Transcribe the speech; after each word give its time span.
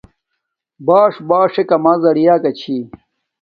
باݽ، 0.85 1.13
باݽ 1.29 1.53
ایکہ 1.59 1.75
اما 1.79 1.93
زیعہ 2.01 2.35
کا 2.43 2.51
چھی 2.59 2.77